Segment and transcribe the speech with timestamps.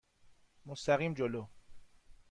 [0.65, 1.45] مستقیم جلو.